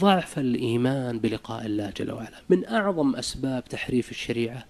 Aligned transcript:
ضعف 0.00 0.38
الإيمان 0.38 1.18
بلقاء 1.18 1.66
الله 1.66 1.92
جل 1.96 2.12
وعلا. 2.12 2.38
من 2.48 2.66
أعظم 2.66 3.16
أسباب 3.16 3.64
تحريف 3.64 4.10
الشريعة 4.10 4.64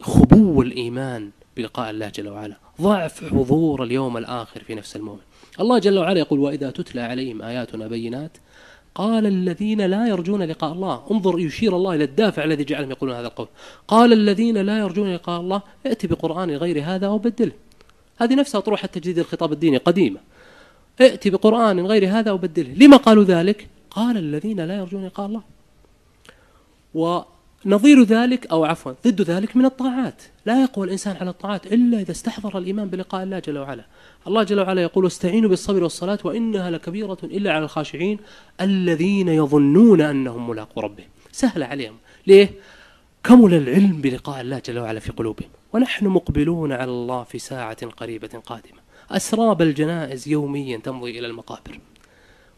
خبو 0.00 0.62
الإيمان 0.62 1.30
بلقاء 1.56 1.90
الله 1.90 2.08
جل 2.08 2.28
وعلا. 2.28 2.56
ضعف 2.80 3.24
حضور 3.24 3.82
اليوم 3.82 4.16
الآخر 4.16 4.62
في 4.62 4.74
نفس 4.74 4.96
المؤمن. 4.96 5.20
الله 5.60 5.78
جل 5.78 5.98
وعلا 5.98 6.18
يقول 6.18 6.38
وإذا 6.38 6.70
تتلى 6.70 7.00
عليهم 7.00 7.42
آياتنا 7.42 7.86
بينات 7.86 8.30
قال 8.94 9.26
الذين 9.26 9.80
لا 9.80 10.08
يرجون 10.08 10.42
لقاء 10.42 10.72
الله. 10.72 11.02
انظر 11.10 11.38
يشير 11.38 11.76
الله 11.76 11.94
إلى 11.94 12.04
الدافع 12.04 12.44
الذي 12.44 12.64
جعلهم 12.64 12.90
يقولون 12.90 13.16
هذا 13.16 13.26
القول. 13.26 13.48
قال 13.88 14.12
الذين 14.12 14.58
لا 14.58 14.78
يرجون 14.78 15.14
لقاء 15.14 15.40
الله 15.40 15.62
ائت 15.86 16.06
بقرآن 16.06 16.50
غير 16.50 16.82
هذا 16.84 17.06
أو 17.06 17.18
بدله 17.18 17.52
هذه 18.18 18.34
نفسها 18.34 18.60
طروحة 18.60 18.86
تجديد 18.86 19.18
الخطاب 19.18 19.52
الديني 19.52 19.76
قديمة. 19.76 20.20
ائت 21.00 21.28
بقرآن 21.28 21.86
غير 21.86 22.08
هذا 22.08 22.30
أو 22.30 22.38
بدله 22.38 22.74
لما 22.74 22.96
قالوا 22.96 23.24
ذلك؟ 23.24 23.68
قال 23.90 24.16
الذين 24.16 24.60
لا 24.60 24.76
يرجون 24.76 25.06
لقاء 25.06 25.26
الله. 25.26 25.42
ونظير 26.94 28.02
ذلك 28.02 28.46
أو 28.46 28.64
عفوا 28.64 28.92
ضد 29.06 29.22
ذلك 29.22 29.56
من 29.56 29.64
الطاعات. 29.64 30.22
لا 30.46 30.62
يقوى 30.62 30.86
الإنسان 30.86 31.16
على 31.16 31.30
الطاعات 31.30 31.66
إلا 31.66 32.00
إذا 32.00 32.10
استحضر 32.10 32.58
الإيمان 32.58 32.88
بلقاء 32.88 33.22
الله 33.22 33.38
جل 33.38 33.58
وعلا. 33.58 33.84
الله 34.26 34.42
جل 34.42 34.60
وعلا 34.60 34.82
يقول 34.82 35.06
استعينوا 35.06 35.50
بالصبر 35.50 35.82
والصلاة 35.82 36.18
وإنها 36.24 36.70
لكبيرة 36.70 37.18
إلا 37.22 37.52
على 37.52 37.64
الخاشعين 37.64 38.18
الذين 38.60 39.28
يظنون 39.28 40.00
أنهم 40.00 40.50
ملاقوا 40.50 40.82
ربهم. 40.82 41.06
سهل 41.32 41.62
عليهم. 41.62 41.96
ليه؟ 42.26 42.50
كمل 43.24 43.54
العلم 43.54 44.00
بلقاء 44.00 44.40
الله 44.40 44.62
جل 44.66 44.78
وعلا 44.78 45.00
في 45.00 45.12
قلوبهم. 45.12 45.48
ونحن 45.72 46.06
مقبلون 46.06 46.72
على 46.72 46.90
الله 46.90 47.22
في 47.22 47.38
ساعة 47.38 47.86
قريبة 47.86 48.28
قادمة. 48.46 48.80
أسراب 49.10 49.62
الجنائز 49.62 50.28
يوميا 50.28 50.78
تمضي 50.78 51.18
إلى 51.18 51.26
المقابر. 51.26 51.78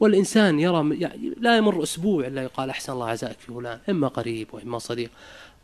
والإنسان 0.00 0.60
يرى 0.60 1.00
يعني 1.00 1.34
لا 1.40 1.56
يمر 1.56 1.82
أسبوع 1.82 2.26
إلا 2.26 2.42
يقال 2.42 2.70
أحسن 2.70 2.92
الله 2.92 3.08
عزائك 3.08 3.38
في 3.38 3.52
فلان 3.52 3.78
إما 3.90 4.08
قريب 4.08 4.48
وإما 4.52 4.78
صديق. 4.78 5.10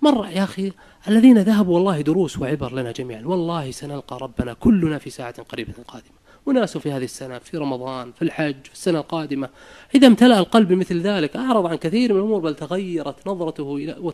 مر 0.03 0.27
يا 0.27 0.45
أخي 0.45 0.73
الذين 1.09 1.39
ذهبوا 1.39 1.75
والله 1.75 2.01
دروس 2.01 2.39
وعبر 2.39 2.73
لنا 2.73 2.93
جميعا 2.93 3.23
والله 3.25 3.71
سنلقى 3.71 4.19
ربنا 4.23 4.53
كلنا 4.53 4.99
في 4.99 5.11
ساعة 5.11 5.43
قريبة 5.43 5.73
قادمة. 5.89 6.21
وناس 6.47 6.79
في 6.79 6.93
هذه 6.93 7.05
السنة 7.05 7.39
في 7.39 7.57
رمضان 7.57 8.13
في 8.13 8.23
الحج 8.23 8.65
في 8.65 8.73
السنة 8.73 8.99
القادمة. 8.99 9.49
إذا 9.95 10.07
امتلأ 10.07 10.39
القلب 10.39 10.69
بمثل 10.69 11.01
ذلك 11.01 11.37
أعرض 11.37 11.67
عن 11.67 11.77
كثير 11.77 12.13
من 12.13 12.19
الأمور 12.19 12.41
بل 12.41 12.55
تغيرت 12.55 13.27
نظرته 13.27 13.77
إلى 13.77 14.13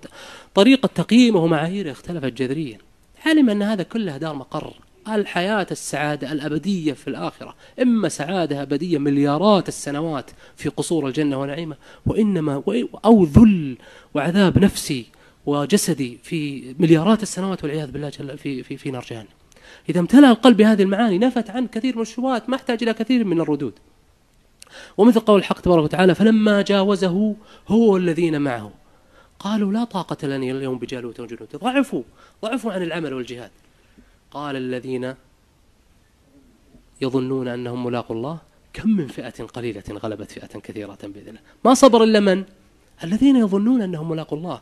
طريقة 0.54 0.86
تقييمه 0.94 1.40
ومعاييره 1.40 1.90
اختلفت 1.90 2.32
جذريا. 2.32 2.78
علم 3.26 3.50
أن 3.50 3.62
هذا 3.62 3.82
كله 3.82 4.16
دار 4.16 4.34
مقر. 4.34 4.74
الحياة 5.14 5.66
السعادة 5.70 6.32
الأبدية 6.32 6.92
في 6.92 7.08
الآخرة 7.08 7.54
إما 7.82 8.08
سعادة 8.08 8.62
أبدية 8.62 8.98
مليارات 8.98 9.68
السنوات 9.68 10.30
في 10.56 10.68
قصور 10.68 11.06
الجنة 11.06 11.40
ونعيمة 11.40 11.76
وإنما 12.06 12.62
أو 13.04 13.24
ذل 13.24 13.76
وعذاب 14.14 14.58
نفسي 14.58 15.06
وجسدي 15.46 16.18
في 16.22 16.74
مليارات 16.78 17.22
السنوات 17.22 17.64
والعياذ 17.64 17.90
بالله 17.90 18.08
جل 18.08 18.38
في 18.38 18.62
في 18.62 18.76
في 18.76 18.90
نار 18.90 19.04
جهنم. 19.10 19.26
إذا 19.88 20.00
امتلأ 20.00 20.30
القلب 20.30 20.56
بهذه 20.56 20.82
المعاني 20.82 21.18
نفت 21.18 21.50
عن 21.50 21.66
كثير 21.66 21.96
من 21.96 22.02
الشبهات 22.02 22.50
ما 22.50 22.56
احتاج 22.56 22.82
إلى 22.82 22.94
كثير 22.94 23.24
من 23.24 23.40
الردود. 23.40 23.72
ومثل 24.96 25.20
قول 25.20 25.38
الحق 25.38 25.60
تبارك 25.60 25.84
وتعالى 25.84 26.14
فلما 26.14 26.62
جاوزه 26.62 27.34
هو 27.68 27.96
الذين 27.96 28.40
معه 28.40 28.72
قالوا 29.38 29.72
لا 29.72 29.84
طاقة 29.84 30.26
لنا 30.26 30.36
اليوم 30.36 30.78
بجالوت 30.78 31.20
وجنود 31.20 31.48
ضعفوا 31.56 32.02
ضعفوا 32.42 32.72
عن 32.72 32.82
العمل 32.82 33.14
والجهاد 33.14 33.50
قال 34.36 34.56
الذين 34.56 35.04
يظنون 37.04 37.48
أنهم 37.48 37.86
ملاقوا 37.86 38.16
الله 38.16 38.36
كم 38.76 38.88
من 38.88 39.08
فئة 39.16 39.38
قليلة 39.56 39.88
غلبت 39.90 40.30
فئة 40.36 40.54
كثيرة 40.66 40.98
بإذن 41.02 41.28
الله 41.28 41.40
ما 41.64 41.74
صبر 41.74 42.04
إلا 42.04 42.20
من؟ 42.20 42.44
الذين 43.04 43.36
يظنون 43.36 43.80
أنهم 43.82 44.06
ملاقوا 44.12 44.38
الله. 44.38 44.58